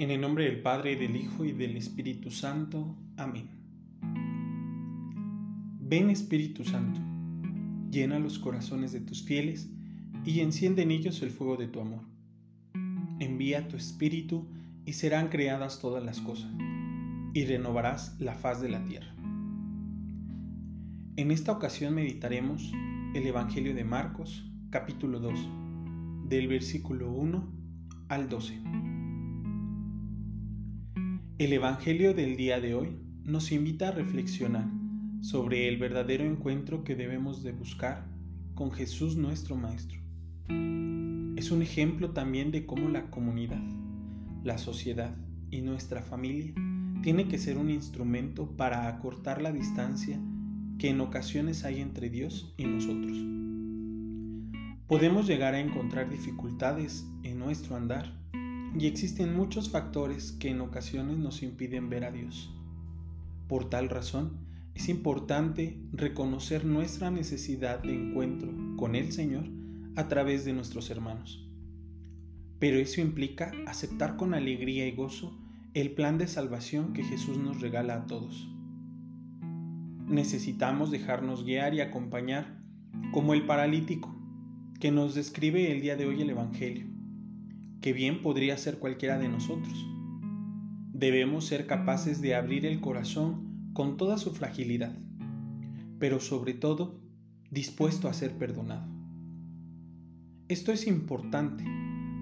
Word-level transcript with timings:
En 0.00 0.10
el 0.10 0.22
nombre 0.22 0.44
del 0.44 0.62
Padre, 0.62 0.96
del 0.96 1.14
Hijo 1.14 1.44
y 1.44 1.52
del 1.52 1.76
Espíritu 1.76 2.30
Santo. 2.30 2.96
Amén. 3.18 3.50
Ven 5.78 6.08
Espíritu 6.08 6.64
Santo, 6.64 7.02
llena 7.90 8.18
los 8.18 8.38
corazones 8.38 8.92
de 8.92 9.00
tus 9.00 9.22
fieles 9.22 9.68
y 10.24 10.40
enciende 10.40 10.84
en 10.84 10.90
ellos 10.90 11.20
el 11.20 11.28
fuego 11.28 11.58
de 11.58 11.68
tu 11.68 11.80
amor. 11.80 12.00
Envía 13.18 13.68
tu 13.68 13.76
Espíritu 13.76 14.48
y 14.86 14.94
serán 14.94 15.28
creadas 15.28 15.80
todas 15.80 16.02
las 16.02 16.22
cosas, 16.22 16.50
y 17.34 17.44
renovarás 17.44 18.18
la 18.18 18.32
faz 18.32 18.62
de 18.62 18.70
la 18.70 18.82
tierra. 18.86 19.14
En 21.16 21.30
esta 21.30 21.52
ocasión 21.52 21.94
meditaremos 21.94 22.72
el 23.14 23.26
Evangelio 23.26 23.74
de 23.74 23.84
Marcos, 23.84 24.50
capítulo 24.70 25.20
2, 25.20 25.38
del 26.30 26.48
versículo 26.48 27.12
1 27.12 27.52
al 28.08 28.30
12. 28.30 28.99
El 31.40 31.54
Evangelio 31.54 32.12
del 32.12 32.36
día 32.36 32.60
de 32.60 32.74
hoy 32.74 32.98
nos 33.24 33.50
invita 33.50 33.88
a 33.88 33.92
reflexionar 33.92 34.68
sobre 35.22 35.68
el 35.68 35.78
verdadero 35.78 36.26
encuentro 36.26 36.84
que 36.84 36.94
debemos 36.94 37.42
de 37.42 37.52
buscar 37.52 38.06
con 38.54 38.70
Jesús 38.72 39.16
nuestro 39.16 39.56
Maestro. 39.56 39.98
Es 41.36 41.50
un 41.50 41.62
ejemplo 41.62 42.10
también 42.10 42.50
de 42.50 42.66
cómo 42.66 42.90
la 42.90 43.10
comunidad, 43.10 43.62
la 44.44 44.58
sociedad 44.58 45.16
y 45.50 45.62
nuestra 45.62 46.02
familia 46.02 46.52
tiene 47.02 47.26
que 47.26 47.38
ser 47.38 47.56
un 47.56 47.70
instrumento 47.70 48.54
para 48.58 48.86
acortar 48.86 49.40
la 49.40 49.50
distancia 49.50 50.20
que 50.78 50.90
en 50.90 51.00
ocasiones 51.00 51.64
hay 51.64 51.80
entre 51.80 52.10
Dios 52.10 52.52
y 52.58 52.66
nosotros. 52.66 53.16
Podemos 54.86 55.26
llegar 55.26 55.54
a 55.54 55.60
encontrar 55.60 56.10
dificultades 56.10 57.10
en 57.22 57.38
nuestro 57.38 57.76
andar 57.76 58.19
y 58.78 58.86
existen 58.86 59.34
muchos 59.34 59.70
factores 59.70 60.32
que 60.32 60.50
en 60.50 60.60
ocasiones 60.60 61.18
nos 61.18 61.42
impiden 61.42 61.88
ver 61.88 62.04
a 62.04 62.12
Dios. 62.12 62.54
Por 63.48 63.68
tal 63.68 63.88
razón, 63.88 64.38
es 64.74 64.88
importante 64.88 65.76
reconocer 65.92 66.64
nuestra 66.64 67.10
necesidad 67.10 67.82
de 67.82 67.94
encuentro 67.94 68.52
con 68.76 68.94
el 68.94 69.12
Señor 69.12 69.44
a 69.96 70.06
través 70.08 70.44
de 70.44 70.52
nuestros 70.52 70.90
hermanos. 70.90 71.46
Pero 72.60 72.78
eso 72.78 73.00
implica 73.00 73.52
aceptar 73.66 74.16
con 74.16 74.34
alegría 74.34 74.86
y 74.86 74.92
gozo 74.92 75.36
el 75.74 75.92
plan 75.92 76.18
de 76.18 76.28
salvación 76.28 76.92
que 76.92 77.02
Jesús 77.02 77.38
nos 77.38 77.60
regala 77.60 77.94
a 77.94 78.06
todos. 78.06 78.48
Necesitamos 80.06 80.90
dejarnos 80.90 81.44
guiar 81.44 81.74
y 81.74 81.80
acompañar 81.80 82.60
como 83.12 83.34
el 83.34 83.46
paralítico 83.46 84.14
que 84.78 84.90
nos 84.90 85.14
describe 85.14 85.72
el 85.72 85.80
día 85.80 85.96
de 85.96 86.06
hoy 86.06 86.22
el 86.22 86.30
Evangelio 86.30 86.89
que 87.80 87.92
bien 87.92 88.22
podría 88.22 88.56
ser 88.56 88.78
cualquiera 88.78 89.18
de 89.18 89.28
nosotros. 89.28 89.86
Debemos 90.92 91.46
ser 91.46 91.66
capaces 91.66 92.20
de 92.20 92.34
abrir 92.34 92.66
el 92.66 92.80
corazón 92.80 93.70
con 93.72 93.96
toda 93.96 94.18
su 94.18 94.32
fragilidad, 94.32 94.96
pero 95.98 96.20
sobre 96.20 96.54
todo 96.54 97.00
dispuesto 97.50 98.08
a 98.08 98.12
ser 98.12 98.36
perdonado. 98.36 98.86
Esto 100.48 100.72
es 100.72 100.86
importante, 100.86 101.64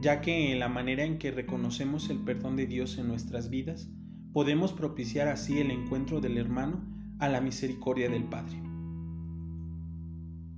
ya 0.00 0.20
que 0.20 0.52
en 0.52 0.58
la 0.58 0.68
manera 0.68 1.04
en 1.04 1.18
que 1.18 1.30
reconocemos 1.30 2.08
el 2.08 2.18
perdón 2.20 2.56
de 2.56 2.66
Dios 2.66 2.96
en 2.98 3.08
nuestras 3.08 3.50
vidas, 3.50 3.90
podemos 4.32 4.72
propiciar 4.72 5.28
así 5.28 5.58
el 5.58 5.70
encuentro 5.70 6.20
del 6.20 6.38
hermano 6.38 6.82
a 7.18 7.28
la 7.28 7.40
misericordia 7.40 8.08
del 8.08 8.24
Padre. 8.24 8.62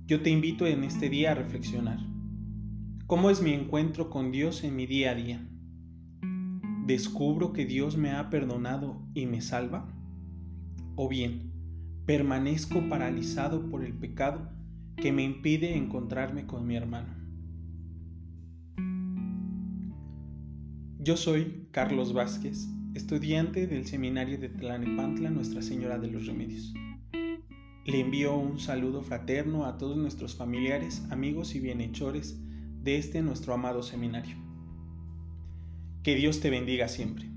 Yo 0.07 0.21
te 0.21 0.29
invito 0.29 0.67
en 0.67 0.83
este 0.83 1.09
día 1.09 1.31
a 1.31 1.35
reflexionar. 1.35 2.14
¿Cómo 3.07 3.29
es 3.29 3.39
mi 3.39 3.53
encuentro 3.53 4.09
con 4.09 4.31
Dios 4.31 4.63
en 4.63 4.75
mi 4.75 4.87
día 4.87 5.11
a 5.11 5.13
día? 5.13 5.47
¿Descubro 6.87 7.53
que 7.53 7.63
Dios 7.63 7.97
me 7.97 8.09
ha 8.09 8.31
perdonado 8.31 8.99
y 9.13 9.27
me 9.27 9.41
salva? 9.41 9.93
¿O 10.95 11.07
bien, 11.07 11.51
permanezco 12.07 12.89
paralizado 12.89 13.69
por 13.69 13.85
el 13.85 13.93
pecado 13.93 14.49
que 14.97 15.11
me 15.11 15.21
impide 15.21 15.77
encontrarme 15.77 16.47
con 16.47 16.65
mi 16.65 16.77
hermano? 16.77 17.13
Yo 20.97 21.15
soy 21.15 21.67
Carlos 21.69 22.11
Vázquez, 22.11 22.67
estudiante 22.95 23.67
del 23.67 23.85
Seminario 23.85 24.39
de 24.39 24.49
Tlanepantla 24.49 25.29
Nuestra 25.29 25.61
Señora 25.61 25.99
de 25.99 26.07
los 26.07 26.25
Remedios. 26.25 26.73
Le 27.85 27.99
envío 27.99 28.35
un 28.35 28.57
saludo 28.57 29.03
fraterno 29.03 29.65
a 29.65 29.77
todos 29.77 29.95
nuestros 29.95 30.35
familiares, 30.35 31.05
amigos 31.11 31.53
y 31.53 31.59
bienhechores 31.59 32.41
de 32.85 32.97
este 32.97 33.23
nuestro 33.23 33.51
amado 33.55 33.81
seminario. 33.81 34.37
Que 36.03 36.13
Dios 36.13 36.39
te 36.39 36.51
bendiga 36.51 36.87
siempre. 36.87 37.34